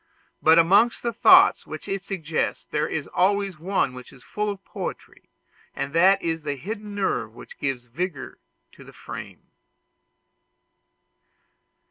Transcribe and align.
But 0.41 0.57
amongst 0.57 1.03
the 1.03 1.13
thoughts 1.13 1.67
which 1.67 1.87
it 1.87 2.01
suggests 2.01 2.65
there 2.65 2.87
is 2.87 3.05
always 3.05 3.59
one 3.59 3.93
which 3.93 4.11
is 4.11 4.23
full 4.23 4.49
of 4.49 4.65
poetry, 4.65 5.29
and 5.75 5.93
that 5.93 6.19
is 6.23 6.41
the 6.41 6.55
hidden 6.55 6.95
nerve 6.95 7.35
which 7.35 7.59
gives 7.59 7.85
vigor 7.85 8.39
to 8.71 8.83
the 8.83 8.93
frame. 8.93 9.51